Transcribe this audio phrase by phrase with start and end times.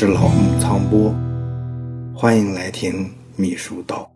[0.00, 1.12] 是老木苍波，
[2.14, 4.08] 欢迎来听秘书道。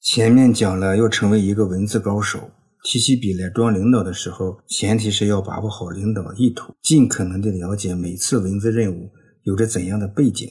[0.00, 2.50] 前面讲了，要成为一个文字高手，
[2.82, 9.12] 提起笔来装领导的时候，前提是要把握好领导意图，尽可能的了解每次文字任务
[9.44, 10.50] 有着怎样的背景，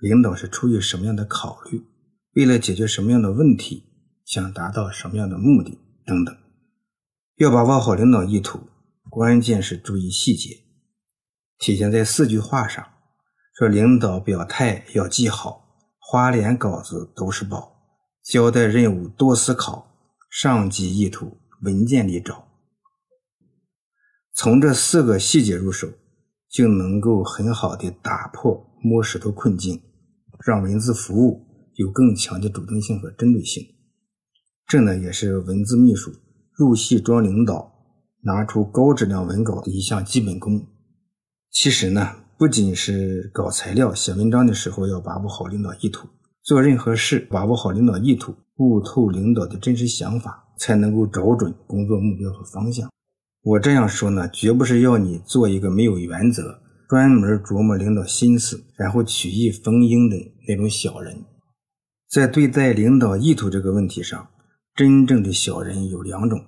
[0.00, 1.82] 领导是出于什么样的考虑，
[2.34, 3.82] 为了解决什么样的问题，
[4.24, 5.76] 想达到什么样的目的
[6.06, 6.32] 等等。
[7.38, 8.60] 要把握好领导意图，
[9.10, 10.67] 关键是注意细节。
[11.58, 12.86] 体现在四句话上，
[13.58, 17.72] 说领导表态要记好，花脸稿子都是宝，
[18.22, 19.90] 交代任务多思考，
[20.30, 22.46] 上级意图文件里找。
[24.32, 25.88] 从这四个细节入手，
[26.48, 29.82] 就能够很好的打破摸石头困境，
[30.46, 31.44] 让文字服务
[31.74, 33.66] 有更强的主动性和针对性。
[34.68, 36.12] 这呢，也是文字秘书
[36.52, 37.72] 入戏装领导，
[38.22, 40.64] 拿出高质量文稿的一项基本功。
[41.50, 46.08] 其实呢，不仅是搞材料、写文章的时候要把握好领导意图，
[46.42, 52.88] 做任何事把握好领导意图，悟透领导的真实想法，才能够找准工作目标和方向。
[53.42, 61.24] 我这样说呢，绝不是要你做一个没有原则、专门琢磨领导心思，然后曲意逢迎的那种小人。
[62.08, 64.28] 在对待领导意图这个问题上，
[64.74, 66.44] 真正的小人有两种。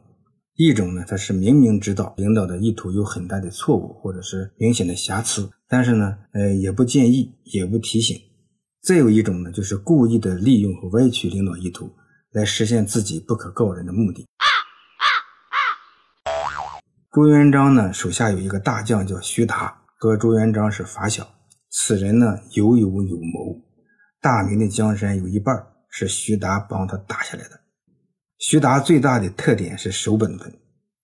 [0.62, 8.14] 一种呢，他是明明知道领导的意图有很大的错误或者是明显的瑕疵，但是呢，呃，也不建议，也不提醒。
[8.82, 11.90] 再有一种呢，就是故意的利用和歪曲领导意图，
[12.32, 14.26] 来实现自己不可告人的目的。
[17.10, 21.26] 朱元璋呢，手下有一个大将叫徐达，和朱元璋是发小。
[21.70, 23.62] 此人呢，有勇有谋，
[24.20, 25.56] 大明的江山有一半
[25.88, 27.59] 是徐达帮他打下来的。
[28.40, 30.50] 徐达最大的特点是守本分，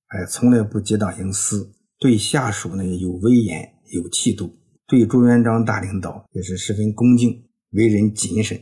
[0.06, 4.50] 哎，从来不结党营私，对下属呢有威严有气度，
[4.88, 8.58] 对朱元璋大领导也是十分恭敬，为人谨慎，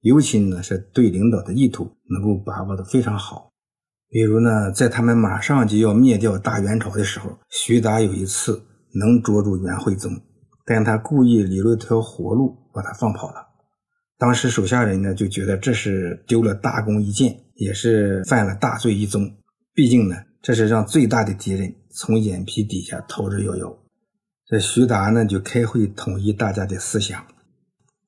[0.00, 3.52] 尤其呢是对领导的意图能够把握的非常好。
[4.08, 8.60] 比如呢，在他们马上就要灭掉大元朝的时候，徐达有一次
[8.94, 10.10] 能捉住元惠宗，
[10.64, 13.46] 但他故意留了条活路，把他放跑了。
[14.18, 17.44] 当时手下人呢就觉得这是丢了大功一件。
[17.56, 19.30] 也是犯了大罪一宗，
[19.74, 23.76] 毕竟呢，这是让最大的敌人从眼皮底下逃之夭夭。
[24.46, 27.24] 这徐达呢就开会统一大家的思想，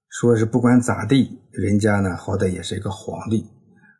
[0.08, 3.44] 说是不管咋地，人家呢好歹也是一个皇帝。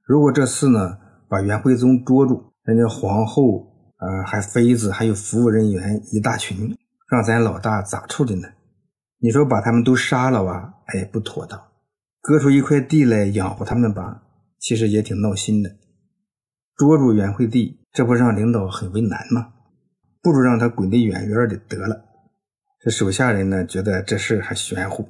[0.04, 0.98] 如果这次呢
[1.28, 3.66] 把元惠宗捉住，人家皇后
[3.96, 6.76] 啊还妃子还有服务人员一大群，
[7.10, 8.48] 让咱老大咋处理呢？
[9.18, 10.74] 你说把他们都杀了吧？
[10.86, 11.60] 哎，不妥当。
[12.20, 14.22] 割出一块地来养活他们吧？
[14.58, 15.76] 其实也挺闹心的，
[16.76, 19.54] 捉住元惠帝，这不让领导很为难吗？
[20.20, 22.04] 不如让他滚得远远的得了。
[22.80, 25.08] 这手下人呢，觉得这事还玄乎，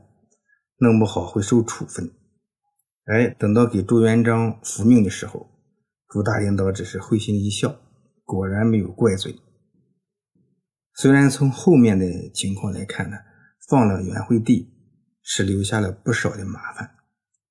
[0.79, 2.11] 弄不好会受处分。
[3.07, 5.51] 哎，等到给朱元璋复命的时候，
[6.09, 7.81] 朱大领导只是会心一笑，
[8.25, 9.35] 果然没有怪罪。
[10.95, 13.17] 虽然从后面的情况来看呢，
[13.69, 14.71] 放了元惠帝
[15.23, 16.98] 是留下了不少的麻烦。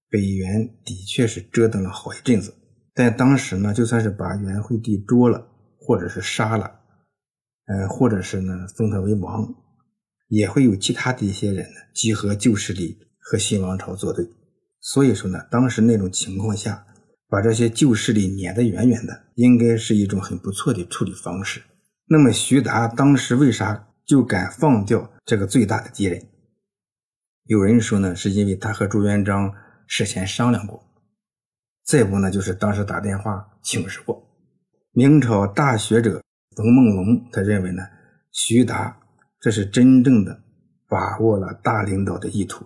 [0.10, 2.54] 北元的确是折腾了好一阵子，
[2.94, 5.46] 但当时呢，就算是把元惠帝捉了，
[5.78, 6.80] 或者是杀了，
[7.66, 9.54] 呃，或者是呢封他为王，
[10.30, 14.26] 也会有其他的一些人呢集合旧势力和新王朝作对。
[14.80, 16.86] 所以说呢，当时那种情况下，
[17.28, 21.62] 把这些旧势力撵得远远的，应该是一种很不错的处理方式。
[22.08, 26.26] 那么徐达当时为啥就敢放掉这个最大的敌人？
[27.44, 29.54] 有人说呢，是因为他和朱元璋。
[29.88, 30.84] 事先商量过，
[31.84, 34.24] 再不呢就是当时打电话请示过。
[34.92, 36.22] 明朝大学者
[36.56, 37.84] 冯梦龙，他认为呢，
[38.32, 39.00] 徐达
[39.40, 40.44] 这是真正的
[40.88, 42.66] 把握了大领导的意图，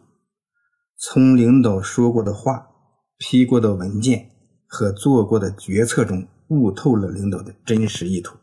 [0.98, 2.68] 从领导说过的话、
[3.18, 4.32] 批过的文件
[4.68, 8.38] 和做过的决策中悟透了领导的真实意图。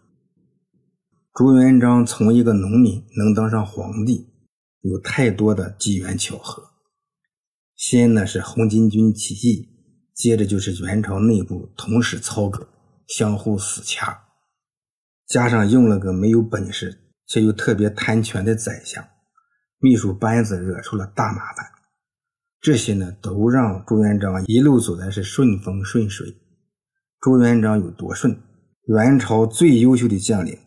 [1.34, 4.28] 朱元璋从一个农民能当上皇帝，
[4.82, 6.62] 有太多的机缘巧合。
[7.78, 9.68] 先呢是红巾军起义，
[10.12, 12.68] 接着就是元朝内部同时操戈，
[13.06, 14.24] 相互死掐，
[15.28, 19.08] 加上用了个没有本事却又特别贪权的宰相，
[19.78, 21.64] 秘书班子惹出了大麻烦。
[22.60, 26.34] 这些呢都让朱元璋一路走来是顺风顺水。
[27.20, 28.36] 朱元璋有多顺？
[28.88, 30.58] 元朝最优秀的将领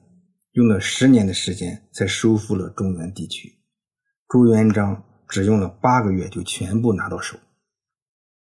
[0.53, 3.51] 用了十年的时间才收复了中原地区，
[4.29, 5.03] 朱元璋。
[5.31, 7.39] 只用了八个月就全部拿到手，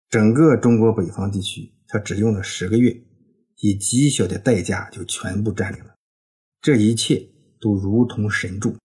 [0.08, 2.96] 整个中国北方地区他只用了十个月，
[3.56, 5.96] 以极小的代价就全部占领了。
[6.60, 7.28] 这一切
[7.60, 8.76] 都如同神助。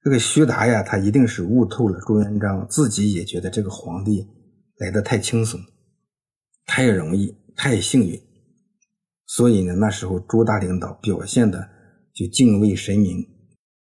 [0.00, 4.24] 这个徐达呀，他一定是悟透了朱元璋自己也觉得这个皇帝
[4.76, 5.60] 来的太轻松、
[6.66, 8.22] 太容易、太幸运，
[9.26, 11.68] 所以呢，那时候朱大领导表现的
[12.14, 13.26] 就敬畏神明、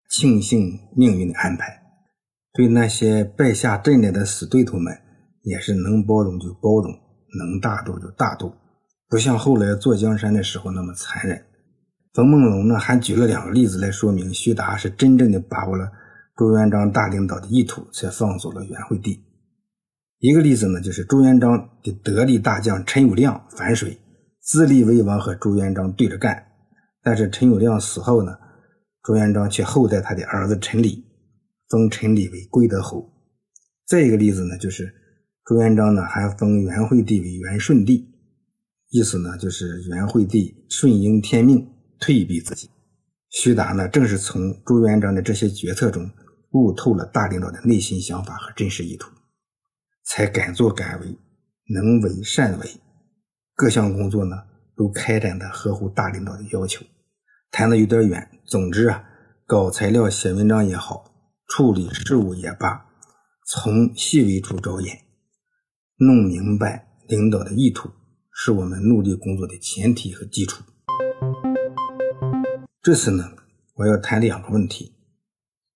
[0.09, 1.86] 庆幸命运的安排，
[2.57, 4.97] 对那些败下阵来的死对头们
[5.43, 6.91] 也是能包容就包容，
[7.39, 8.53] 能大度就大度，
[9.09, 11.45] 不像后来坐江山的时候那么残忍。
[12.15, 15.87] 冯梦龙呢，还举了两个例子来说明徐达是真正的把握了。
[16.35, 19.23] 朱元璋大领导的意图，才放走了元惠帝。
[20.19, 23.99] 一个例子呢，就是朱元璋的得力大将陈友谅反水，
[24.41, 26.47] 自立为王，和朱元璋对着干。
[27.03, 28.33] 但是陈友谅死后呢，
[29.03, 31.06] 朱元璋却厚待他的儿子陈理，
[31.69, 33.13] 封陈理为归德侯。
[33.87, 34.95] 再一个例子呢，就是
[35.45, 38.09] 朱元璋呢还封元惠帝为元顺帝，
[38.91, 41.69] 意思呢就是元惠帝顺应天命，
[42.01, 42.71] 退避自己。
[43.31, 46.11] 徐达呢，正是从朱元璋的这些决策中。
[46.53, 49.11] 悟透了大领导的内心想法和真实意图，
[50.07, 51.07] 才敢作敢为，
[51.75, 52.67] 能为善为，
[53.55, 54.37] 各项工作呢
[54.75, 56.83] 都开展的合乎大领导的要求。
[57.51, 59.05] 谈的有点远，总之啊，
[59.45, 61.16] 搞材料、写文章也好，
[61.49, 62.87] 处理事务也罢，
[63.47, 65.05] 从细微处着眼，
[65.97, 67.89] 弄明白领导的意图，
[68.33, 70.65] 是我们努力工作的前提和基础。
[72.83, 73.25] 这次呢，
[73.75, 74.93] 我要谈两个问题。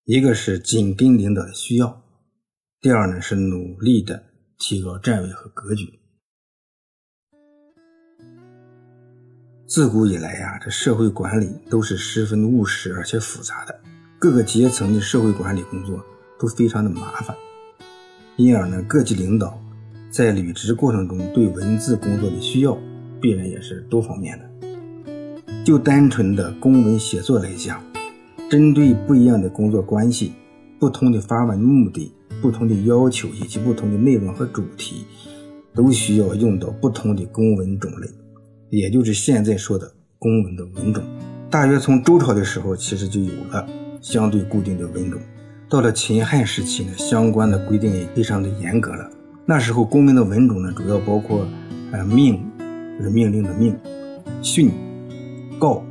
[0.04, 2.02] 一个是紧跟领导的需要，
[2.80, 4.24] 第二呢是努力的
[4.58, 6.00] 提高站位和格局。
[9.68, 13.80] 自古以来呀，这社会管理都是十分务实而且复杂的，
[14.20, 15.98] 各个阶层的社会管理工作
[16.38, 17.34] 都非常的麻烦，
[18.36, 19.58] 因而呢，各级领导
[20.10, 22.76] 在履职过程中对文字工作的需要，
[23.18, 24.44] 必然也是多方面的。
[25.64, 27.82] 就单纯的公文写作来讲。
[28.50, 30.32] 针对不一样的工作关系、
[30.78, 32.12] 不同的发文目的、
[32.42, 35.06] 不同的要求以及不同的内容和主题，
[35.74, 38.08] 都需要用到不同的公文种类，
[38.68, 41.02] 也就是现在说的公文的文种。
[41.48, 43.66] 大约从周朝的时候，其实就有了
[44.00, 45.20] 相对固定的文种。
[45.68, 49.08] 到了秦汉时期呢，相关的规定也非常的严格了。
[49.46, 51.46] 那时候公文的文种呢，主要包括
[51.92, 52.40] 呃命，
[52.98, 53.72] 就是命令的命；
[54.42, 54.70] 训、
[55.58, 55.84] 告，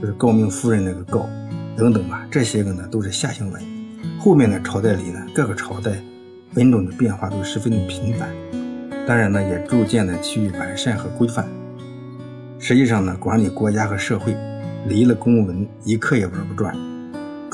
[0.00, 1.28] 就是诰命夫人那个告。
[1.76, 3.62] 等等吧，这些个呢都是下行文。
[4.18, 5.92] 后面的朝代里呢，各个朝代
[6.54, 8.28] 文种的变化都十分的频繁，
[9.06, 11.46] 当然呢也逐渐的趋于完善和规范。
[12.58, 14.36] 实际上呢，管理国家和社会
[14.86, 16.76] 离了公文一刻也玩不转。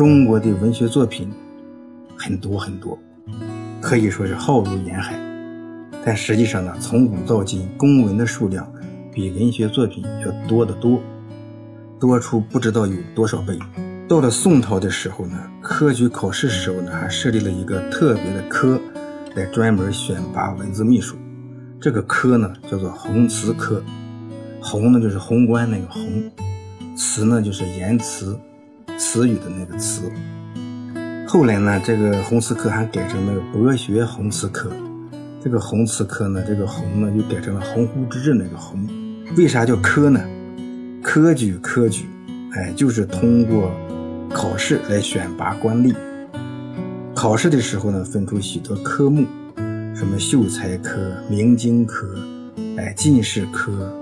[0.00, 1.30] 中国的文学作品
[2.16, 2.98] 很多很多，
[3.82, 5.14] 可以说是浩如烟海。
[6.02, 8.66] 但实际上呢，从古到今，公文的数量
[9.12, 11.02] 比文学作品要多得多，
[12.00, 13.58] 多出不知道有多少倍。
[14.08, 18.80] 到了宋朝的时候呢，科举考试时候呢，还设立了一个特别的科，
[19.34, 21.14] 来专门选拔文字秘书。
[21.78, 23.84] 这个科呢，叫做弘词科。
[24.62, 26.00] 弘呢，就是宏观那个弘；
[26.96, 28.34] 词呢，就是言辞、
[29.00, 30.02] 词语的那个词。
[31.26, 34.70] 后来呢，这个红词科还改成那个博学红词科。
[35.42, 38.86] 这个红词科呢，这个红呢，就改成了鸿鹄之志那个鸿。
[39.38, 40.20] 为啥叫科呢？
[41.02, 42.04] 科举，科举，
[42.52, 43.72] 哎，就是通过。
[44.32, 45.92] 考试来选拔官吏，
[47.16, 49.26] 考试的时候呢，分出许多科目，
[49.92, 52.06] 什么秀才科、明经科、
[52.76, 53.92] 哎进士科、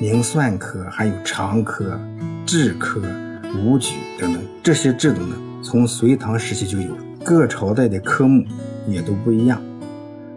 [0.00, 1.96] 明算科，还有常科、
[2.44, 3.00] 制科、
[3.54, 4.42] 武举等等。
[4.62, 8.44] 这些制度呢，从隋唐时期就有，各朝代的科目
[8.88, 9.62] 也都不一样。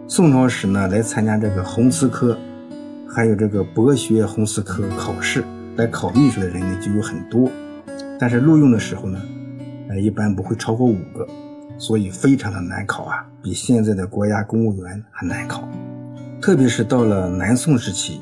[0.06, 2.38] 宋朝时呢，来参加这个弘词科，
[3.08, 5.44] 还有这个博学弘词科考试
[5.76, 7.50] 来考秘书的人呢，就有很多，
[8.18, 9.20] 但是录用的时候呢。
[9.88, 11.26] 呃一般不会超过五个，
[11.76, 15.68] 所以非常的难考啊，比现在的国家公务员还难考。
[16.40, 18.20] 特别是到了南宋时期，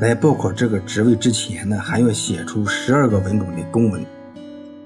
[0.00, 4.04] 来报考这个职位之前呢，还要写出十二个文种的公文，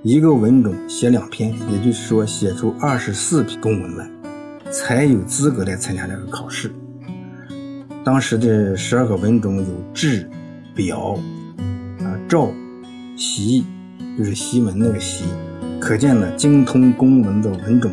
[0.02, 4.10] 一个文种写两篇，也就是说写出二十四篇公文来，
[4.70, 6.72] 才有资格来参加这个考试。
[8.02, 10.26] 当时的十二个文种有制、
[10.74, 11.18] 表、
[11.98, 12.50] 啊诏、
[13.14, 13.62] 檄，
[14.16, 15.24] 就是檄文那个檄。
[15.78, 17.92] 可见呢，精通公文的文种，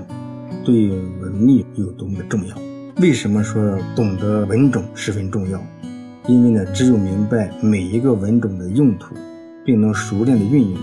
[0.63, 0.87] 对
[1.19, 2.55] 文秘有多么的重要。
[3.01, 5.61] 为什么说懂得文种十分重要？
[6.25, 9.13] 因为呢，只有明白每一个文种的用途，
[9.65, 10.79] 并能熟练的运用，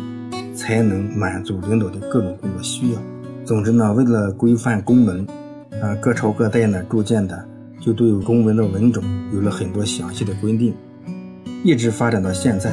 [0.64, 2.98] 才能满足领导的各种工作需要。
[3.44, 5.26] 总之呢，为了规范公文，
[5.82, 7.46] 啊，各朝各代呢，逐渐的
[7.78, 9.04] 就对公文的文种
[9.34, 10.74] 有了很多详细的规定，
[11.62, 12.72] 一直发展到现在。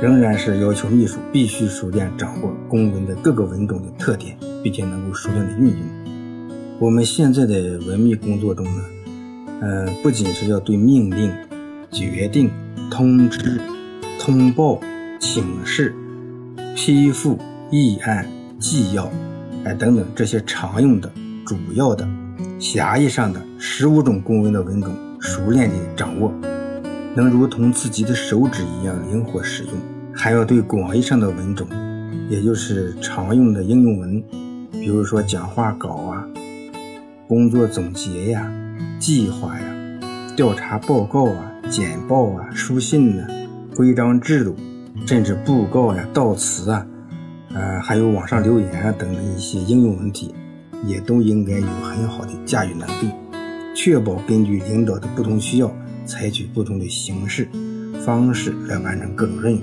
[0.00, 5.78] 仍然是要求秘书必须熟练掌握公文的各个文种的特点，并且能够熟练的运用。
[6.78, 8.82] 我们现在的文秘工作中呢，
[9.60, 11.30] 呃，不仅是要对命令、
[11.90, 12.50] 决定、
[12.90, 13.60] 通知、
[14.18, 14.80] 通报、
[15.18, 15.94] 请示、
[16.82, 17.38] 批复、
[17.70, 18.26] 议案、
[18.58, 19.06] 纪要，
[19.66, 21.12] 哎等等这些常用的、
[21.44, 22.08] 主要的、
[22.58, 26.32] 狭义上的十五种公文的文种熟练的掌握。
[27.14, 29.74] 能如同自己的手指一样灵活使用，
[30.14, 31.68] 还要对广义上的文种，
[32.30, 34.24] 也就是常用的应用文，
[34.72, 36.24] 比如说讲话稿啊、
[37.28, 38.50] 工作总结呀、
[38.98, 39.66] 计划呀、
[40.34, 43.26] 调查报告啊、简报啊、书信呢、
[43.76, 44.56] 规章制度，
[45.06, 46.86] 甚至布告呀、悼词啊，
[47.54, 50.34] 呃，还有网上留言啊等一些应用问题，
[50.86, 53.10] 也都应该有很好的驾驭能力，
[53.74, 55.72] 确保根据领导的不同需要。
[56.06, 57.48] 采取不同的形式、
[58.04, 59.60] 方式来完成各种任务。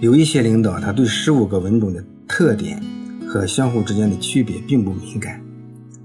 [0.00, 2.82] 有一些领导，他对十五个文种的特点
[3.28, 5.42] 和相互之间的区别并不敏感，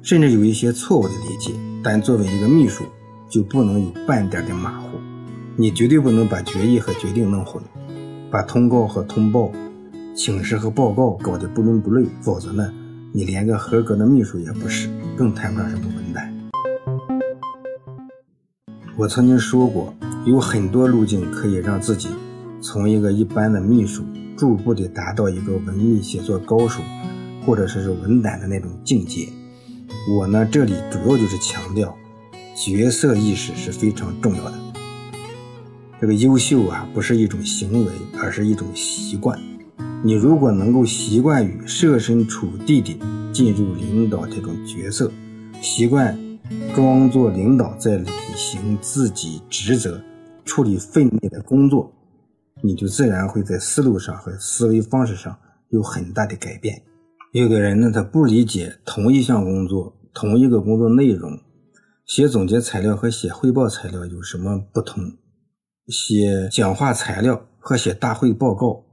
[0.01, 1.53] 甚至有一些错误的理解。
[1.81, 2.83] 但作为一个秘书，
[3.29, 4.97] 就不能有半点的马虎。
[5.59, 7.59] 你绝对不能把决议和决定弄混，
[8.29, 9.51] 把通告和通报、
[10.15, 12.05] 请示和报告搞得不伦不类。
[12.21, 12.71] 否则呢，
[13.11, 14.87] 你连个合格的秘书也不是，
[15.17, 16.31] 更谈不上什么文胆。
[18.95, 19.91] 我曾经说过，
[20.27, 22.09] 有很多路径可以让自己
[22.61, 24.03] 从一个一般的秘书，
[24.37, 26.83] 逐步的达到一个文秘写作高手，
[27.43, 29.27] 或者说是文胆的那种境界。
[30.15, 31.97] 我呢，这里主要就是强调，
[32.55, 34.66] 角色意识是非常重要的。
[35.99, 39.39] 这个优秀啊，不是一种行为，而是一种习惯。
[40.03, 42.97] 你如果能够习惯于设身处地的
[43.33, 45.11] 进入领导这种角色，
[45.61, 46.17] 习惯。
[46.73, 50.01] 装作领导在履行自己职责、
[50.45, 51.91] 处理分内的工作，
[52.61, 55.37] 你就自然会在思路上和思维方式上
[55.71, 56.81] 有很大的改变。
[57.33, 61.37] 有的人呢，他不理解同一项工作、同一个工作内容，
[62.05, 65.03] 写总结材料和写汇报材料有什么不同？
[65.87, 68.83] 写讲话材料和写大会报告，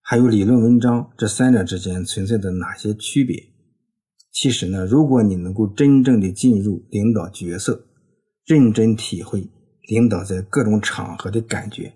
[0.00, 3.36] 还有理论文章，这三者之间存在的哪些区别？
[4.30, 7.86] 其实呢，如果你能够真正的进入领导角色，
[8.44, 9.48] 认真体会
[9.88, 11.92] 领导在各种场合的感觉，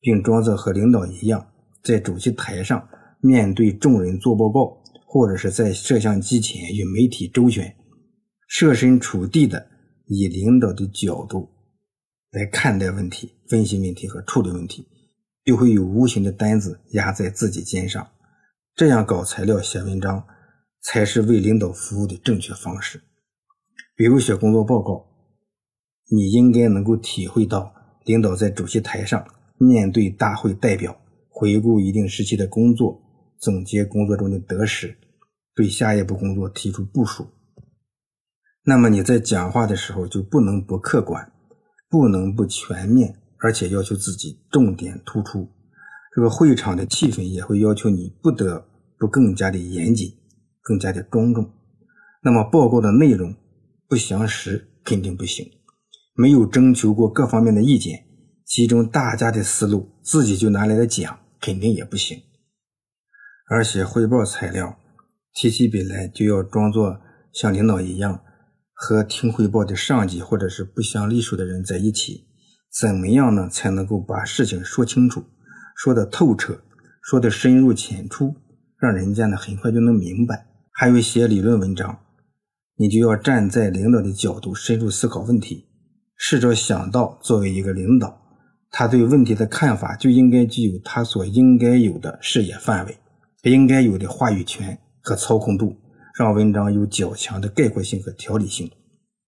[0.00, 1.46] 并装作和领导一样，
[1.82, 2.86] 在主席台上
[3.20, 7.74] 面对众人做报告，或者是在摄像机前与媒体周旋，
[8.48, 9.66] 设身处地的
[10.08, 11.48] 以领导的角度
[12.34, 14.86] 来看待问题、分析问题和处理问题，
[15.44, 18.06] 就会有无形的担子压在自己肩上。
[18.74, 20.26] 这样搞材料、写文章。
[20.86, 23.00] 才是为领导服务的正确方式。
[23.96, 25.06] 比如写工作报告，
[26.10, 27.72] 你应该能够体会到
[28.04, 29.26] 领导在主席台上
[29.56, 31.00] 面对大会代表，
[31.30, 33.00] 回顾一定时期的工作，
[33.38, 34.94] 总结工作中的得失，
[35.54, 37.28] 对下一步工作提出部署。
[38.64, 41.32] 那么你在讲话的时候就不能不客观，
[41.88, 45.48] 不能不全面，而且要求自己重点突出。
[46.14, 48.66] 这个会场的气氛也会要求你不得
[48.98, 50.16] 不更加的严谨。
[50.66, 51.52] 更加的庄重，
[52.22, 53.34] 那么报告的内容
[53.86, 55.46] 不详实肯定不行，
[56.14, 58.06] 没有征求过各方面的意见，
[58.46, 62.18] 集中大家的思路自己就拿来了讲，肯定也不行。
[63.46, 64.78] 而且汇报材料
[65.34, 66.98] 提起笔来就要装作
[67.30, 68.23] 像领导一样，
[68.74, 72.26] 和听汇报的上级或者是不相隶属的人在一起，
[72.70, 73.48] 怎么样呢？
[73.48, 75.24] 才能够把事情说清楚，
[75.76, 76.60] 说的透彻，
[77.02, 78.34] 说的深入浅出，
[78.78, 80.46] 让人家呢很快就能明白。
[80.72, 82.00] 还有写理论文章，
[82.76, 85.66] 你就要站在领导的角度深入思考问题，
[86.16, 88.20] 试着想到作为一个领导，
[88.72, 92.98] 他对问题的看法就应该具有他所应该有的视野范围，
[93.44, 95.76] 应该有的话语权和操控度，
[96.16, 98.70] 让文章有较强的概括性和条理性，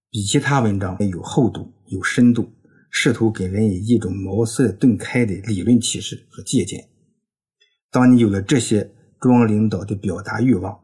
[0.09, 2.49] 比其他文章有厚度、有深度，
[2.91, 6.85] 试图给人以一种茅塞顿开的理论启示和借鉴。
[7.91, 8.89] 当你有了这些
[9.19, 10.79] 装领导的表达欲望，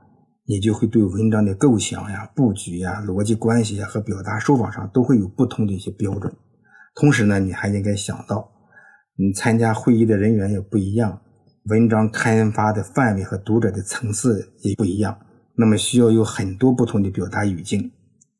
[0.44, 6.34] 你就会对文章的构想呀、布局呀、逻辑关系呀和表达手法上都会有不同的一些标准。
[6.96, 8.50] 同时呢，你还应该想到，
[9.16, 11.22] 你参加会议的人员也不一样，
[11.66, 15.16] 文章刊发的范围和读者的层次也不一样，
[15.56, 17.92] 那么需要有很多不同的表达语境。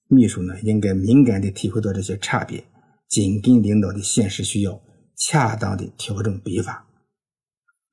[0.08, 2.64] 秘书呢，应该敏感地体会到这些差别，
[3.08, 4.80] 紧跟领导的现实需要，
[5.16, 6.86] 恰当的调整笔法。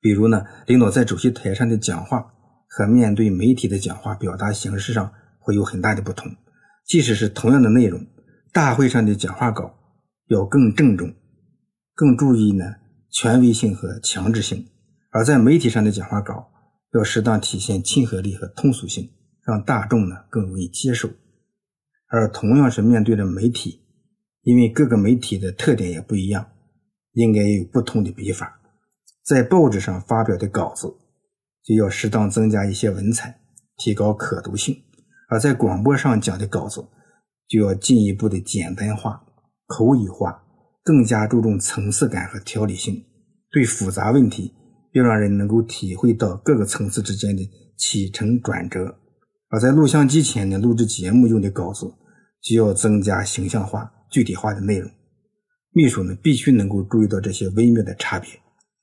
[0.00, 2.34] 比如呢，领导在主席台上的讲话。
[2.72, 6.30] 和面对媒体的讲话表达形式上会有很大的不同，
[6.86, 8.06] 即使是同样的内容，
[8.52, 9.74] 大会上的讲话稿
[10.28, 11.12] 要更郑重，
[11.96, 12.76] 更注意呢
[13.10, 14.66] 权威性和强制性；
[15.10, 16.48] 而在媒体上的讲话稿
[16.92, 19.10] 要适当体现亲和力和通俗性，
[19.44, 21.08] 让大众呢更容易接受。
[22.08, 23.82] 而同样是面对着媒体，
[24.42, 26.50] 因为各个媒体的特点也不一样，
[27.12, 28.60] 应该有不同的笔法。
[29.22, 30.92] 在报纸上发表的稿子，
[31.62, 33.40] 就要适当增加一些文采，
[33.76, 34.74] 提高可读性；
[35.28, 36.84] 而在广播上讲的稿子，
[37.46, 39.24] 就要进一步的简单化、
[39.66, 40.42] 口语化，
[40.82, 43.04] 更加注重层次感和条理性。
[43.52, 44.54] 对复杂问题，
[44.92, 48.96] 要让人能够体会到各个层次之间的起承转折。
[49.48, 51.92] 而在录像机前呢，录制节目用的稿子。
[52.42, 54.90] 就要增加形象化、具体化的内容。
[55.72, 58.30] 秘书呢，必须能够注意到这些微妙的差别，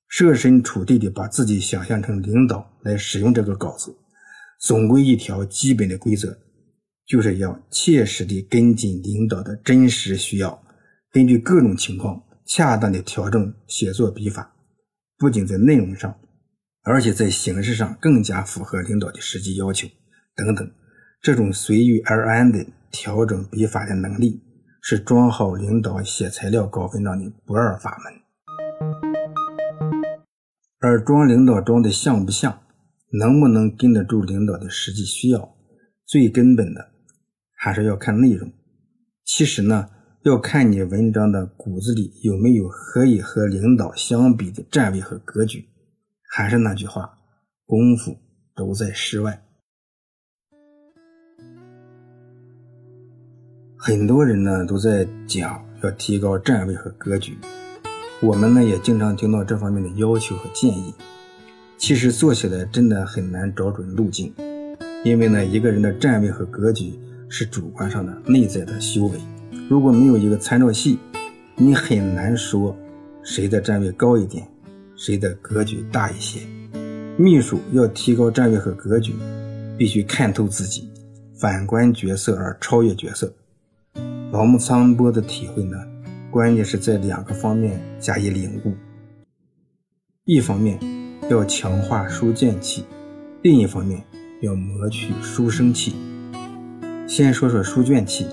[0.08, 3.96] 设身处地的把自己想象成领导来使用这个稿子。
[4.62, 6.38] 总归一条基本的规则，
[7.08, 10.62] 就是要切实的跟进领导的真实需要，
[11.12, 14.54] 根据各种情况恰当的调整写作笔法，
[15.18, 16.20] 不仅在内容上，
[16.84, 19.88] 而且在形式上更加符合领导的实际要求
[20.36, 20.72] 等等。
[21.22, 22.66] 这种随遇而安的。
[22.90, 24.42] 调整笔法的能力
[24.82, 28.14] 是装好领导写材料稿文章的不二法门。
[30.80, 32.62] 而装领导装的像不像，
[33.12, 35.54] 能不能跟得住领导的实际需要，
[36.06, 36.92] 最根本的
[37.54, 38.52] 还是要看内容。
[39.26, 39.90] 其实呢，
[40.28, 45.66] 要看你文章的骨子里有没有可以和领导相比的站位和格局。
[46.30, 47.18] 还是那句话，
[47.66, 48.18] 功夫
[48.54, 49.42] 都在室外。
[53.78, 57.38] 很多人呢都在讲要提高站位和格局，
[58.22, 60.94] 我们呢也经常听到这方面的要求和建议。
[61.78, 64.34] 其实做起来真的很难找准路径，
[65.06, 69.18] 因为呢一个人的站位和格局是主观上的内在的修为。
[69.70, 70.98] 如果没有一个参照系，
[71.58, 72.74] 你很难说
[73.22, 74.48] 谁的站位高一点，
[74.96, 76.40] 谁的格局大一些。
[77.18, 79.14] 秘书要提高站位和格局，
[79.78, 80.90] 必须看透自己，
[81.38, 83.34] 反观角色而超越角色。
[84.32, 85.78] 老木苍波的体会呢，
[86.32, 88.74] 关键是在两个方面加以领悟。
[90.24, 90.80] 一方面
[91.30, 92.86] 要强化书卷气，
[93.42, 94.02] 另一方面
[94.42, 95.94] 要磨去书生气。
[97.06, 98.26] 先说说书卷气。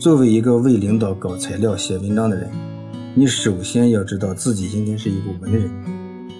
[0.00, 2.48] 作为一个为领导搞材料、写文章的人，
[3.14, 5.70] 你首先要知道自己应该是一个文人，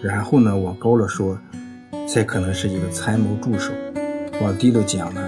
[0.02, 1.38] 然后呢，往高了说，
[2.08, 3.70] 才可能是一个参谋助手；
[4.40, 5.20] 往低了讲呢，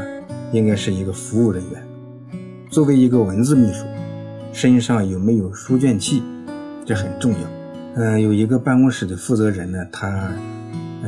[0.51, 1.83] 应该是一个服务人员。
[2.71, 3.85] 作为一个文字秘书，
[4.55, 6.23] 身上有没有书卷气，
[6.87, 7.39] 这很重要。
[7.97, 10.33] 嗯，有一个办公室的负责人呢，他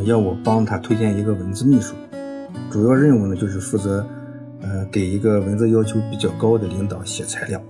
[0.05, 1.95] 要我帮他推荐一个文字秘书，
[2.71, 4.07] 主要任务呢就是负责，
[4.65, 7.63] 呃，给一个文字要求比较高的领导写材料。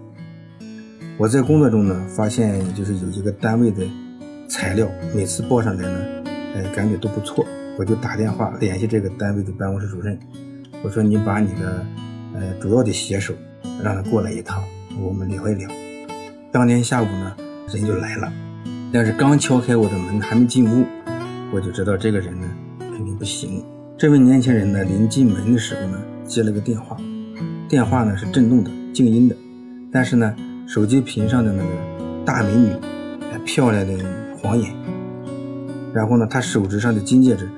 [1.19, 3.85] 我在工作中呢，发现就是有一个单位的
[4.49, 5.99] 材料，每次报上来呢，
[6.55, 7.45] 呃，感觉都不错，
[7.79, 10.19] 我就打电话联系这个单位的办公室主任，
[10.83, 11.87] 我说你把你的，
[12.35, 13.35] 呃，主要的写手。
[13.83, 14.63] 让他过来一趟，
[15.03, 15.69] 我们聊一聊。
[16.53, 17.37] 当天下午呢，
[17.73, 18.33] 人就来了，
[18.93, 20.87] 但是刚敲开我的门，还没进屋，
[21.53, 22.47] 我就知道这个人呢
[22.79, 23.65] 肯定不行。
[23.99, 26.97] 这位年轻人呢，临进门的时候呢，接了个电话，
[27.69, 29.37] 电话呢是震动的、静音的，
[29.93, 30.35] 但是呢，
[30.67, 31.69] 手机屏上的那个
[32.25, 32.73] 大美女，
[33.45, 34.05] 漂亮的
[34.41, 34.75] 晃眼，
[35.93, 37.49] 然后呢，他手指上的金戒指，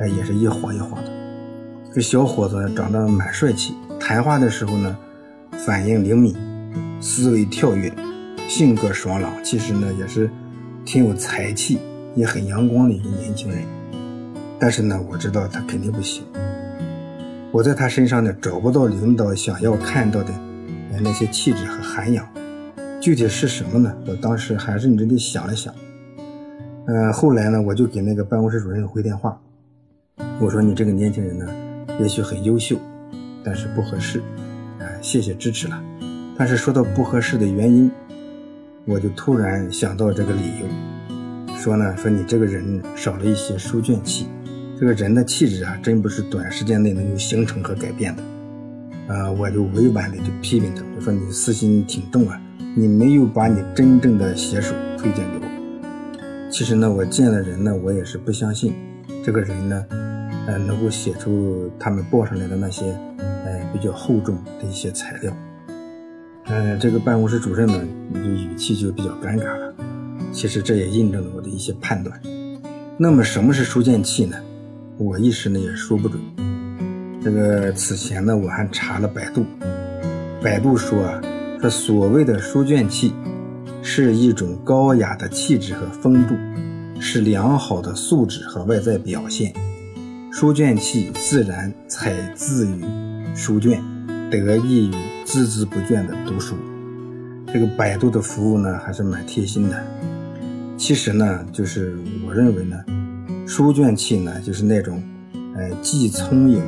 [0.00, 1.10] 哎，也是一晃一晃的。
[1.94, 4.96] 这小伙子长得蛮帅气，谈话的时候呢。
[5.64, 6.34] 反应灵敏，
[7.00, 7.90] 思维跳跃，
[8.48, 10.28] 性格爽朗，其实呢也是
[10.84, 11.78] 挺有才气，
[12.16, 13.62] 也很阳光的一个年轻人。
[14.58, 16.22] 但是呢，我知道他肯定不行。
[17.54, 20.34] 我在他身上呢找不到领导想要看到的
[21.00, 22.26] 那些气质和涵养。
[23.00, 23.94] 具体是什么呢？
[24.08, 25.72] 我当时还认真的想了想。
[26.86, 29.40] 嗯，后来呢，我就给那个办公室主任回电话，
[30.40, 31.46] 我说：“你这个年轻人呢，
[32.00, 32.76] 也许很优秀，
[33.44, 34.20] 但是不合适。”
[35.00, 35.80] 谢谢支持了，
[36.36, 37.88] 但是说到不合适的原因，
[38.84, 44.26] 我就突然想到这个理由，说呢，说你这个人少了一些书卷气，
[44.84, 48.22] 这个人的气质啊，真不是短时间内能够形成和改变的，
[49.14, 52.38] 啊，我就委婉的就批评他，我说你私心挺重啊，
[52.76, 56.50] 你没有把你真正的写手推荐给我。
[56.50, 58.74] 其实呢，我见了人呢，我也是不相信
[59.24, 59.86] 这个人呢，
[60.46, 62.84] 呃，能够写出他们报上来的那些。
[63.16, 65.34] 呃比较厚重的一些材料，
[66.44, 69.74] 呃，这个办公室主任呢，就语气就比较尴尬了。
[70.30, 72.20] 其实这也印证了我的一些判断。
[72.98, 74.36] 那么什么是书卷气呢？
[74.96, 76.20] 我一时呢也说不准。
[77.22, 79.44] 这个此前呢我还查了百度，
[80.42, 81.20] 百度说啊，
[81.60, 83.12] 说所谓的书卷气，
[83.82, 86.34] 是一种高雅的气质和风度，
[87.00, 89.52] 是良好的素质和外在表现。
[90.30, 92.84] 书卷气自然采自于
[93.34, 93.82] 书卷，
[94.30, 94.92] 得益于
[95.24, 96.54] 孜孜不倦的读书。
[97.52, 99.84] 这个百度的服务呢，还是蛮贴心的。
[100.76, 102.76] 其实呢，就是我认为呢，
[103.46, 105.02] 书卷气呢，就是那种，
[105.54, 106.62] 呃，既聪颖、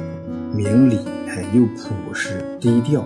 [0.55, 3.05] 明理，哎，又朴实低调，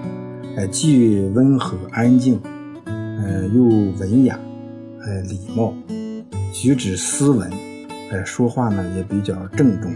[0.57, 2.41] 哎，既温和安静。
[2.87, 4.39] 呃，又文雅，
[5.01, 5.75] 呃，礼貌，
[6.53, 7.51] 举止斯文，
[8.11, 9.93] 呃，说话呢也比较郑重，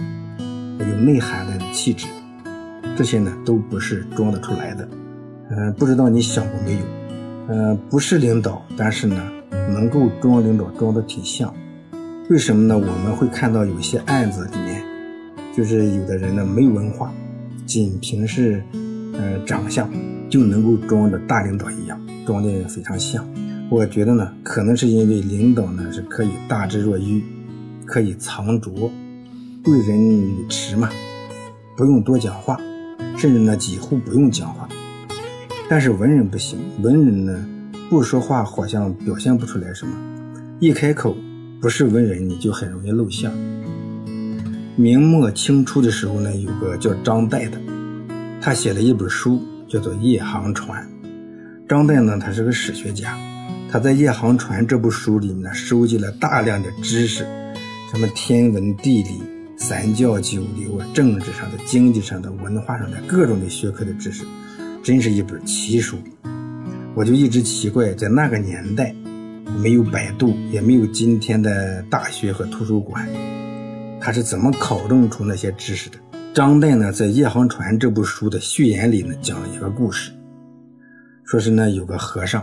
[0.79, 2.07] 有内涵的气质，
[2.95, 4.87] 这些呢都不是装得出来的。
[5.51, 6.81] 嗯，不知道你想过没有？
[7.49, 9.17] 嗯，不是领导，但是呢，
[9.51, 11.53] 能够装领导，装得挺像。
[12.31, 12.75] 为什么呢？
[12.75, 14.83] 我们会看到有些案子里面，
[15.55, 17.13] 就是有的人呢没文化，
[17.67, 18.63] 仅凭是，
[19.13, 19.91] 呃，长相
[20.31, 22.01] 就能够装的大领导一样。
[22.25, 23.23] 装的非常像，
[23.71, 27.23] 我觉得呢，可能是因为领导呢是可以大智若愚，
[27.85, 28.91] 可以藏拙，
[29.63, 30.89] 贵人语迟嘛，
[31.77, 32.59] 不用多讲话，
[33.19, 34.67] 甚至呢几乎不用讲话。
[35.69, 37.47] 但是文人不行，文人呢
[37.91, 39.93] 不说话好像表现不出来什么，
[40.59, 41.15] 一开口
[41.65, 43.33] 不是文人你就很容易露馅。
[44.77, 47.59] 明末清初的时候呢，有个叫张岱的，
[48.39, 50.87] 他写了一本书，叫做《夜航船》。
[51.67, 53.17] 张岱呢，他是个史学家，
[53.71, 57.25] 他在《夜航船》这部书里面收集了大量的知识，
[57.91, 59.23] 什么天文、地理、
[59.57, 64.23] 三教九流啊，政治上的、经济上的、文化上的各种的学科的知识，
[64.83, 65.97] 真是一本奇书。
[66.95, 68.95] 我就一直奇怪，在那个年代，
[69.57, 73.09] 没有百度，也没有今天的大学和图书馆，
[74.01, 75.99] 他是怎么考证出那些知识的？
[76.35, 80.11] 张岱呢，在《夜航船》这部书的序言里呢，讲了一个故事。
[81.25, 82.43] 说是呢，有个和尚，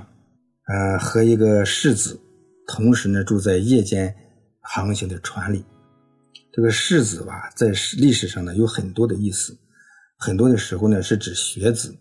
[0.68, 2.20] 呃，和一个世子，
[2.68, 4.16] 同时呢住在夜间
[4.62, 5.66] 航行的船里。
[6.54, 9.58] 这个世子吧，在历史上呢有很多的意思，
[10.18, 11.94] 很多的时候呢是指学子、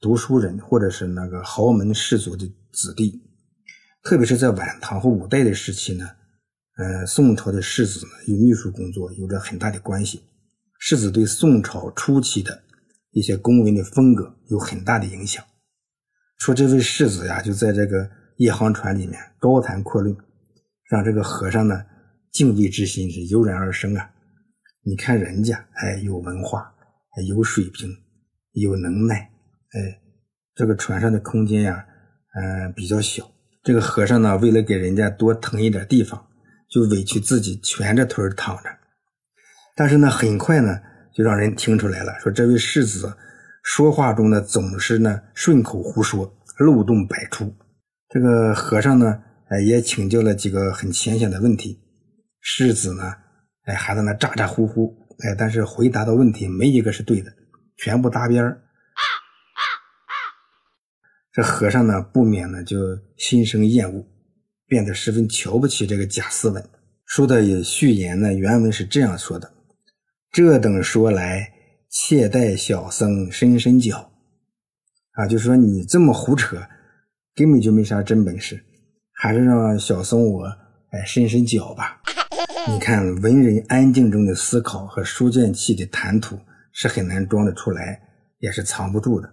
[0.00, 3.22] 读书人，或者是那个豪门世族的子弟。
[4.02, 6.08] 特别是在晚唐和五代的时期呢，
[6.76, 10.22] 呃，宋朝的世子呢与秘书工作有着很大的关系，
[10.78, 12.62] 世子对宋朝初期的
[13.10, 15.44] 一些公文的风格有很大的影响。
[16.38, 20.16] 说这位世子呀，就在这个夜航船里面高谈阔论，
[20.88, 21.84] 让这个和尚呢
[22.32, 24.10] 敬畏之心是油然而生啊！
[24.84, 26.72] 你看人家，哎，有文化，
[27.26, 27.90] 有水平，
[28.52, 29.16] 有能耐，
[29.72, 30.00] 哎，
[30.54, 31.84] 这个船上的空间呀，
[32.40, 33.28] 嗯，比较小。
[33.62, 36.26] 这个和尚呢，为了给人家多腾一点地方，
[36.70, 38.70] 就委屈自己蜷着腿躺着。
[39.76, 40.80] 但是呢，很快呢，
[41.14, 43.16] 就让人听出来了，说这位世子。
[43.62, 47.52] 说话中呢，总是呢顺口胡说，漏洞百出。
[48.08, 51.78] 这个和尚呢，哎，也请教了几个很浅显的问题。
[52.40, 53.12] 世子呢，
[53.66, 57.30] 哎，还在那咋咋呼呼，哎，但是回答的问题没一个是对的，
[57.76, 58.62] 全部搭边儿。
[61.38, 64.04] 这和尚呢，不免呢就心生厌恶，
[64.66, 66.68] 变得十分瞧不起这个贾斯文。
[67.04, 69.48] 书的序言呢，原文是这样说的
[70.34, 71.52] ：“这等说来。”
[71.88, 74.10] 且待小僧伸伸脚，
[75.12, 76.60] 啊，就说你这么胡扯，
[77.36, 78.60] 根本就没啥真本事，
[79.12, 80.44] 还是让小僧我
[80.90, 82.02] 哎伸伸脚吧。
[82.68, 86.36] 你看文人安静中的思考和书卷气的谈吐
[86.72, 88.00] 是很难装得出来，
[88.40, 89.32] 也是藏不住的。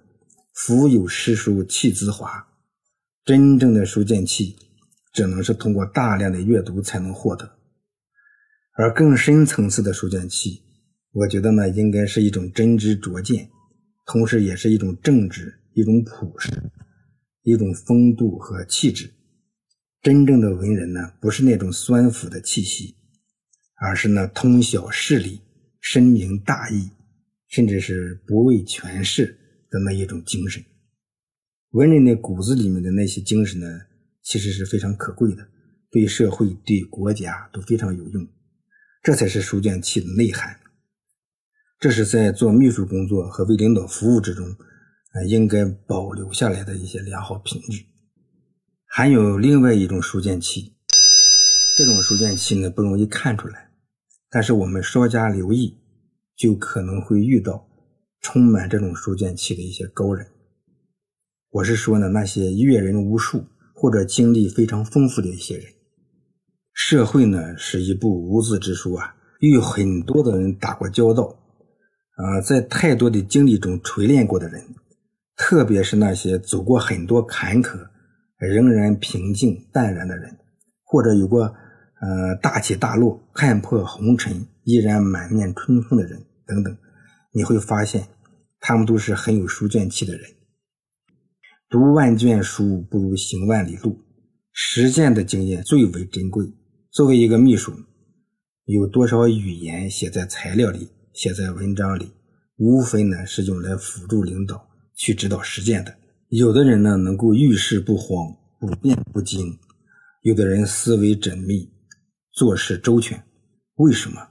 [0.55, 2.47] 腹有诗书气自华，
[3.25, 4.55] 真正的书卷气
[5.11, 7.57] 只能是通过大量的阅读才能获得，
[8.77, 10.63] 而更深层次的书卷气。
[11.11, 13.49] 我觉得呢，应该是一种真知灼见，
[14.05, 16.49] 同时也是一种正直、一种朴实、
[17.43, 19.11] 一种风度和气质。
[20.01, 22.95] 真正的文人呢，不是那种酸腐的气息，
[23.75, 25.41] 而是那通晓事理、
[25.81, 26.89] 深明大义，
[27.49, 29.37] 甚至是不畏权势
[29.75, 30.63] 的那一种精神。
[31.71, 33.67] 文人的骨子里面的那些精神呢，
[34.23, 35.45] 其实是非常可贵的，
[35.91, 38.25] 对社会、对国家都非常有用。
[39.03, 40.57] 这才是书卷气的内涵。
[41.77, 47.83] 这是在做秘书工作和为领导服务之中，啊，应该保留下来的一些良好品质。
[48.85, 50.77] 还有另外一种书卷气，
[51.77, 53.69] 这种书卷气呢不容易看出来，
[54.29, 55.77] 但是我们稍加留意，
[56.37, 57.67] 就可能会遇到
[58.25, 60.25] 充满这种书卷气的一些高人。
[61.51, 65.65] 我是说呢，那些阅人无数或者经历非常丰富的一些人。
[66.73, 71.37] 社会呢是一部无字之书啊，与很多的人打过交道。
[72.15, 74.59] 啊，在太多的经历中锤炼过的人，
[75.37, 77.77] 特别是那些走过很多坎坷、
[78.39, 80.35] 仍然平静淡然的人，
[80.83, 86.75] 或者有过呃大起大落、看破红尘依然满面春风的人等等，
[87.31, 88.07] 你会发现，
[88.67, 90.27] 他们都是很有书卷气的人。
[91.69, 93.99] 读万卷书不如行万里路，
[94.51, 96.51] 实践的经验最为珍贵。
[96.89, 97.71] 作为一个秘书，
[98.65, 102.11] 有多少语言写在材料里、写在文章里，
[102.57, 105.95] 无非呢是用来辅助领导去指导实践的。
[106.29, 109.59] 有的人呢能够遇事不慌、不变不惊；
[110.23, 111.71] 有的人思维缜密、
[112.31, 113.23] 做事周全。
[113.75, 114.29] 为什么？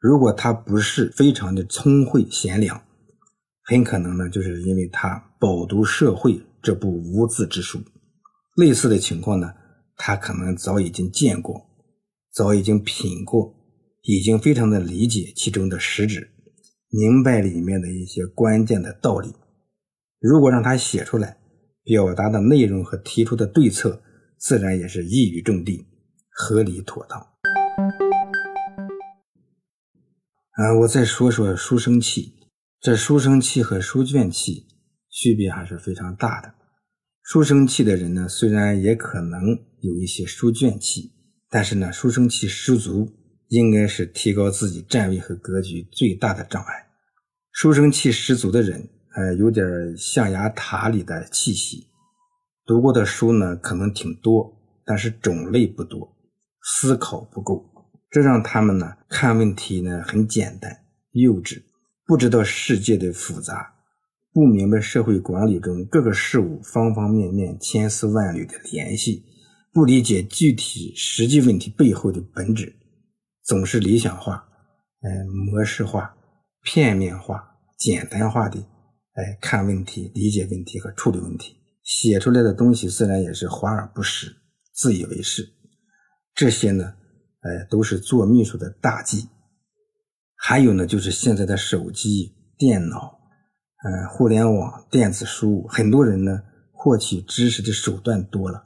[0.00, 2.82] 如果他不是非常的聪慧贤良，
[3.64, 7.80] 很可能呢就是因为他饱读社会这部无字之书。
[8.56, 9.52] 类似的情况呢，
[9.96, 11.66] 他可能早已经见过。
[12.32, 13.54] 早已经品过，
[14.02, 16.30] 已经非常的理解其中的实质，
[16.90, 19.32] 明白里面的一些关键的道理。
[20.18, 21.36] 如果让他写出来，
[21.84, 24.02] 表达的内容和提出的对策，
[24.36, 25.86] 自然也是一语中的，
[26.28, 27.20] 合理妥当。
[30.50, 32.34] 啊，我再说说书生气，
[32.84, 34.66] 这书生气和书卷气
[35.08, 36.52] 区别还是非常大的。
[37.22, 39.40] 书生气的人呢，虽然也可能
[39.80, 41.10] 有一些书卷气。
[41.48, 43.10] 但是呢，书生气十足，
[43.48, 46.88] 应该是提高自己站位和格局最大的障碍。
[47.52, 49.64] 书生气十足的人，呃，有点
[49.96, 51.86] 象牙塔里的气息。
[52.66, 56.14] 读过的书呢，可能挺多，但是种类不多，
[56.62, 57.64] 思考不够，
[58.10, 61.62] 这让他们呢看问题呢很简单、幼稚，
[62.06, 63.74] 不知道世界的复杂，
[64.32, 69.24] 不明白社会管理中各个事物方方面面、千丝万缕的联系。
[69.72, 72.76] 不理解具体实际问题背后的本质，
[73.42, 74.46] 总是理想化、
[75.00, 76.14] 嗯模式化、
[76.62, 77.42] 片面化、
[77.76, 78.60] 简单化的
[79.14, 84.36] 哎看问题、理解问题和处理问题，写出来的东西自然也是华而不实、
[84.72, 85.48] 自以为是。
[86.34, 86.94] 这些呢，
[87.40, 89.26] 哎都是做秘书的大忌。
[90.46, 93.18] 还有呢，就是现在的手机、电脑、
[93.82, 98.62] 嗯互联网、电子书，很多人呢获取知识的手段多了。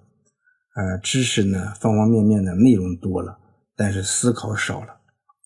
[0.75, 3.39] 呃，知识呢，方方面面的内容多了，
[3.77, 4.89] 但是思考少了，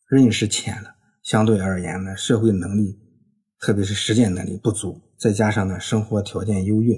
[0.09, 0.95] 认识浅了。
[1.23, 2.99] 相对而言呢，社会能力，
[3.61, 6.95] 特别是实践能力不足，再加上呢，生活条件优越，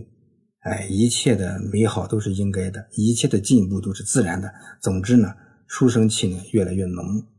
[0.60, 4.54] 哎，一切的美好都是应该的，一切的进步都是自然的。
[4.80, 5.34] 总之呢，
[5.66, 7.33] 书生气呢越来越浓。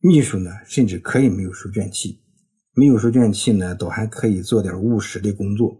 [0.00, 2.20] 秘书呢，甚至可以没有书卷气，
[2.74, 5.76] 没有书卷气呢，都还可以做点务实的工作，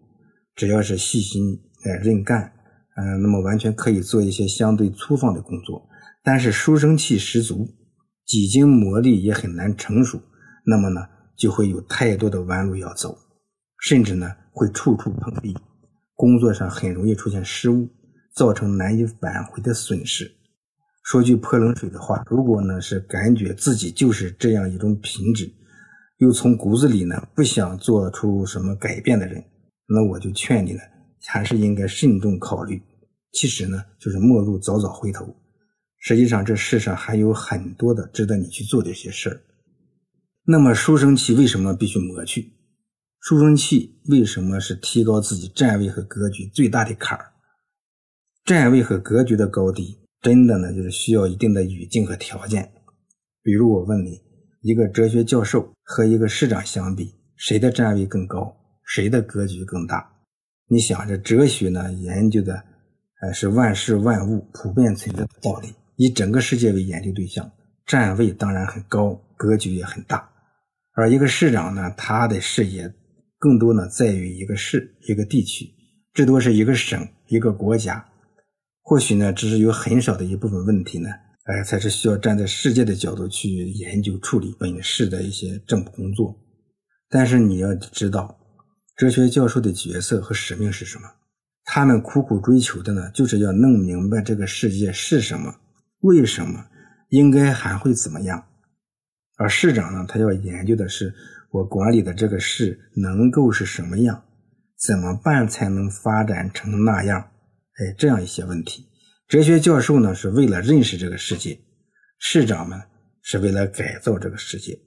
[0.57, 2.53] 只要是细心哎认干。
[2.97, 5.89] 嗯，那么完全可以做一些相对粗放的工作，
[6.25, 7.69] 但是书生气十足，
[8.27, 10.21] 几经磨砺也很难成熟，
[10.67, 13.17] 那么呢，就会有太多的弯路要走，
[13.81, 15.57] 甚至呢会处处碰壁，
[16.17, 17.89] 工作上很容易出现失误，
[18.35, 20.38] 造成难以挽回的损失。
[21.09, 25.51] 说句泼冷水的话，如果呢是感觉自己就是这样一种品质，
[26.19, 29.43] 又从骨子里呢不想做出什么改变的人，
[29.87, 30.81] 那我就劝你呢，
[31.27, 32.83] 还是应该慎重考虑。
[33.33, 35.35] 其实呢，就是末路早早回头。
[35.99, 39.41] 实际上，这世上还有很多的值得你去做的一些事儿。
[40.45, 42.53] 那么，书生气为什么必须磨去？
[43.23, 47.33] 书生气为什么是提高自己站位和格局最大的坎儿？
[48.45, 52.71] 站位和格局的高低，真的呢，就是需要一定的语境和条件。
[53.43, 54.21] 比如我问你，
[54.63, 58.57] 一个哲学教授和一个市长相比，谁的站位更高？
[58.85, 60.11] 谁的格局更大？
[60.67, 62.65] 你想，这哲学呢，研究的。
[63.21, 67.51] 呃，是万事万物普遍存在的道理，以整个世界为研究对象，
[67.85, 70.31] 站位当然很高，格局也很大。
[70.95, 72.95] 而一个市长呢，他的视野
[73.37, 75.69] 更多呢在于一个市、一个地区，
[76.15, 78.07] 至多是一个省、一个国家。
[78.89, 81.11] 或许呢，只是有很少的一部分问题呢，
[81.45, 86.35] 哎，才是需要站在世界的角度去研究处理本市的一些政府工作。
[87.11, 88.39] 但是你要知道，
[88.97, 91.05] 哲学教授的角色和使命是什么？
[91.65, 95.55] 他们苦苦追求的呢，就是要弄明白这个世界是什么，
[96.01, 96.65] 为什么，
[97.11, 98.43] 应该还会怎么样。
[99.37, 101.15] 而市长呢，他要研究的是
[101.51, 104.23] 我管理的这个市能够是什么样，
[104.79, 107.29] 怎么办才能发展成那样？
[107.79, 108.87] 哎，这样一些问题。
[109.29, 111.59] 哲学教授呢，是为了认识这个世界；
[112.19, 112.81] 市长们
[113.23, 114.79] 是为了改造这个世界。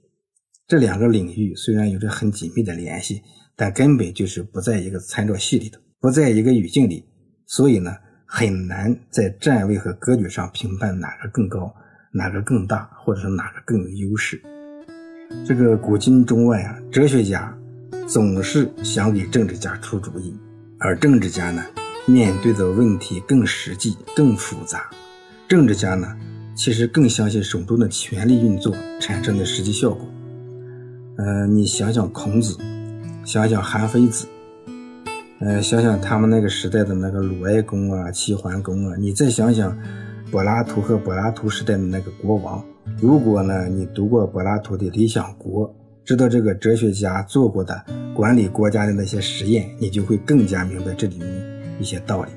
[0.66, 3.22] 这两个领域虽然有着很紧密的联系，
[3.56, 5.80] 但根本就是不在一个参照系里头。
[6.00, 7.06] 不在一个语境里，
[7.46, 7.94] 所以呢，
[8.26, 11.72] 很难在站位和格局上评判哪个更高，
[12.12, 14.42] 哪个更大，或者是哪个更有优势。
[15.46, 17.56] 这个古今中外啊，哲学家
[18.08, 20.36] 总是想给政治家出主意，
[20.80, 21.64] 而政治家呢，
[22.06, 24.90] 面对的问题更实际、更复杂。
[25.48, 26.08] 政治家呢，
[26.54, 30.06] 其实更相信手中的权力运作产生的实际效果。
[31.18, 32.56] 嗯，你想想孔子，
[33.24, 34.26] 想想韩非子，
[35.40, 39.76] 嗯，想想他们那个时代的那个鲁哀公啊、齐桓公啊，你再想想
[40.30, 42.64] 柏拉图和柏拉图时代的那个国王。
[42.98, 45.68] 如果呢，你读过柏拉图的《理想国》，
[46.04, 47.84] 知道这个哲学家做过的
[48.14, 52.30] 管理国家的那些实验，你就会更加明白这里面一些道理。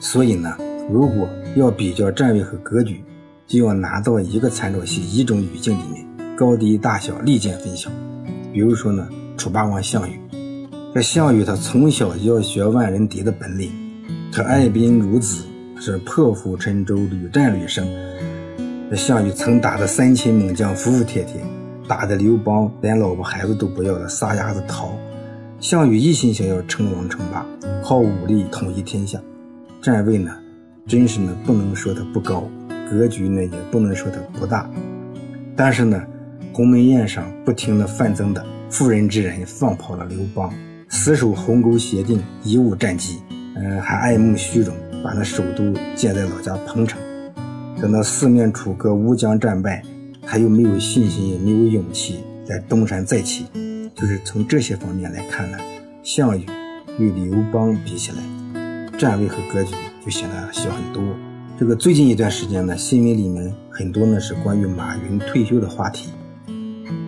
[0.00, 0.56] 所以呢。
[0.92, 3.04] 如果要比较站位和格局，
[3.46, 6.04] 就要拿到一个参照系一种语境里面，
[6.34, 7.88] 高低大小立见分晓。
[8.52, 10.18] 比如说呢，楚霸王项羽，
[10.92, 13.70] 这项羽他从小就要学万人敌的本领，
[14.32, 15.44] 他爱兵如子，
[15.78, 17.86] 是破釜沉舟，屡战屡胜。
[18.90, 21.40] 这项羽曾打得三秦猛将服服帖帖，
[21.86, 24.92] 打得刘邦连老婆孩子都不要了，撒丫子逃。
[25.60, 27.44] 项羽一心想要称王称霸，
[27.84, 29.20] 靠武力统一天下，
[29.82, 30.34] 站位呢？
[30.86, 32.48] 真是呢，不能说他不高，
[32.90, 34.68] 格局呢也不能说他不大，
[35.54, 36.02] 但是呢，
[36.50, 40.50] 鸿门宴上不停的范增的妇人之仁放跑了刘邦，
[40.88, 43.18] 死守鸿沟协定，贻误战机，
[43.54, 46.98] 嗯，还爱慕虚荣，把那首都建在老家彭城，
[47.78, 49.82] 等到四面楚歌，乌江战败，
[50.22, 53.44] 他又没有信心，也没有勇气再东山再起，
[54.00, 55.58] 就是从这些方面来看呢，
[56.02, 56.46] 项羽
[56.98, 59.74] 与刘邦比起来，站位和格局。
[60.02, 61.02] 就显得小很多。
[61.58, 66.08] 这个最近一段时间呢，新闻里面很多呢是关于马云退休的话题。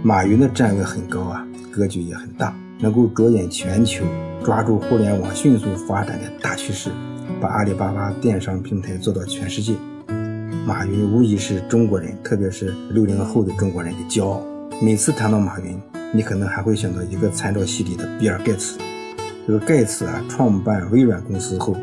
[0.03, 4.05] 马云的站位很高啊，格局也很大，能够着眼全球，
[4.45, 6.91] 抓住互联网迅速发展的大趋势，
[7.41, 9.75] 把阿里巴巴电商平台做到全世界。
[10.67, 14.43] 马云无疑是中国人，特别是六零后的中国人的骄傲。
[14.83, 15.81] 每次谈到马云，
[16.13, 18.79] 你可能还会想到一个参照系里的比尔盖茨。
[19.47, 21.77] 这个盖茨啊，创办微软公司后。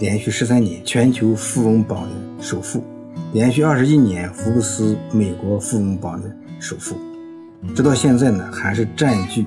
[0.00, 2.82] 连续十三年全球富翁榜的首富，
[3.32, 6.96] 连续二十一年福布斯美国富翁榜的首富，
[7.76, 9.46] 直到现在呢还是占据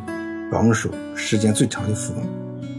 [0.49, 2.25] 榜首时间最长的富翁。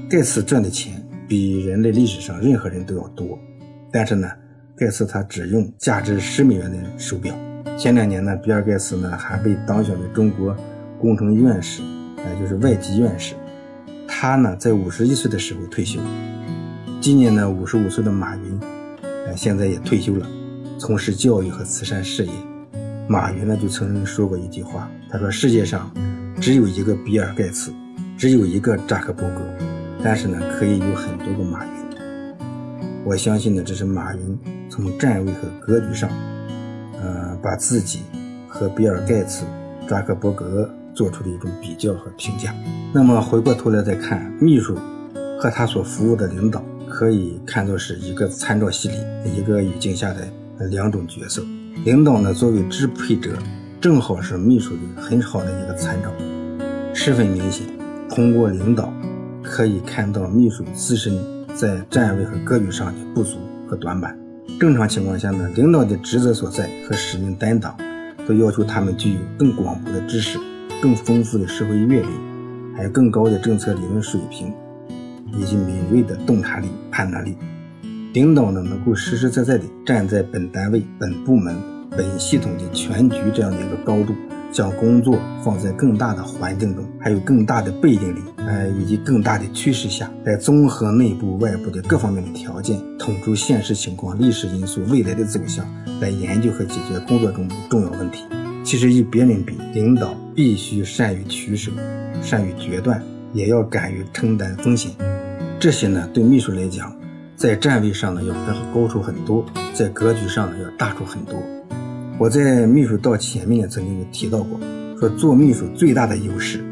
[0.08, 0.94] 盖茨赚的钱
[1.28, 3.38] 比人类历史上任何人都要多，
[3.92, 4.26] 但是呢，
[4.74, 7.34] 盖茨他只用价值十美元的手表。
[7.76, 10.56] 前两年呢，比尔盖茨呢还被当选为中国
[11.00, 11.82] 工程院士，
[12.16, 13.34] 也就是外籍院士。
[14.06, 16.00] 他呢在五十一岁的时候退休。
[17.00, 18.60] 今年呢，五十五岁的马云，
[19.02, 20.26] 呃，现在也退休了，
[20.78, 22.32] 从事教育和慈善事业。
[23.06, 25.90] 马云呢，就曾经说过一句话，他说：“世界上
[26.40, 27.72] 只有一个比尔盖茨，
[28.18, 29.40] 只有一个扎克伯格，
[30.02, 31.72] 但是呢，可以有很多个马云。”
[33.06, 36.10] 我相信呢，这是马云从站位和格局上，
[37.00, 38.00] 呃，把自己
[38.46, 39.46] 和比尔盖茨、
[39.88, 42.52] 扎克伯格做出的一种比较和评价。
[42.92, 44.76] 那么回过头来再看秘书
[45.40, 46.60] 和他所服务的领导。
[46.90, 48.96] 可以看作是一个参照系里
[49.36, 50.26] 一个语境下的
[50.70, 51.42] 两种角色。
[51.84, 53.30] 领导呢，作为支配者，
[53.78, 56.10] 正好是秘书的很好的一个参照。
[56.94, 57.66] 十分明显，
[58.08, 58.90] 通过领导
[59.42, 61.14] 可以看到秘书自身
[61.54, 63.36] 在站位和格局上的不足
[63.68, 64.18] 和短板。
[64.58, 67.76] 正常情况下呢，领导的职责所在和使命担当，
[68.26, 70.38] 都要求他们具有更广博的知识、
[70.80, 72.08] 更丰富的社会阅历，
[72.76, 74.52] 还有更高的政策理论水平。
[75.38, 77.36] 以及敏锐的洞察力、判断力，
[78.14, 81.54] 领导呢能够实实在在地站在本单位、本部门、
[81.90, 84.14] 本系统的全局这样的一个高度，
[84.50, 95.62] 将工作放在更大的环境中，还有更大的背景里，呃，以及更大的趋势下，来综合内部、外部的各方面的条件，统筹现实情况、历史因素、未来的走向，
[96.00, 98.24] 来研究和解决工作中的重要问题。
[98.68, 101.72] 其实与别人比，领导必须善于取舍，
[102.22, 103.02] 善于决断，
[103.32, 104.92] 也要敢于承担风险。
[105.58, 106.94] 这些呢，对秘书来讲，
[107.34, 108.34] 在站位上呢要
[108.74, 111.42] 高出很多，在格局上呢要大出很多。
[112.18, 114.60] 我在秘书到前面曾经有提到过，
[115.00, 116.62] 说做秘书最大的优势，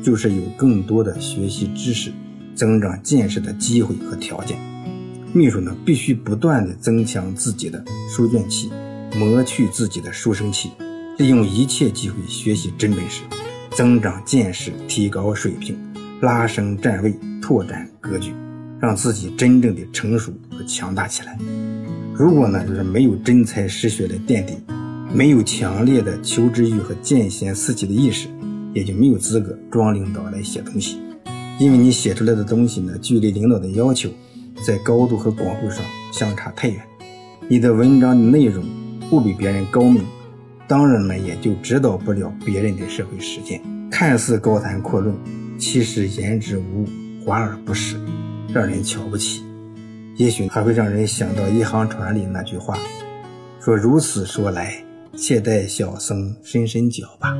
[0.00, 2.12] 就是有更多的学习知识、
[2.54, 4.56] 增长见识的机会和条件。
[5.32, 8.70] 秘书呢必须不断的增强自己的书卷气，
[9.16, 10.70] 磨去自己的书生气，
[11.22, 13.22] 利用一切机会学习真本事，
[13.70, 15.78] 增长见识，提高水平。
[16.20, 18.34] 拉升站位，拓展格局，
[18.80, 21.38] 让自己真正的成熟和强大起来。
[22.12, 24.54] 如果呢，就是没有真才实学的垫底，
[25.14, 28.26] 没有强烈的求知欲和见贤思齐的意识，
[28.74, 30.98] 也就没有资格装领导来写东西。
[31.60, 34.10] 因为你写出来的东西呢，距离领导的要求
[34.66, 36.82] 在高度和广度上相差太远。
[37.48, 38.64] 你的文章的内容
[39.08, 40.02] 不比别人高明，
[40.72, 43.60] 当然呢，也就指导不了别人的社会实践。
[43.90, 45.14] 看似高谈阔论。
[45.58, 46.88] 其实言之无物，
[47.22, 48.00] 华而不实。
[48.54, 49.44] 让人瞧不起，
[50.16, 52.78] 也许还会让人想到一行船里那句话，
[53.60, 54.82] 说如此说来，
[55.14, 57.36] 且待小僧伸伸脚吧。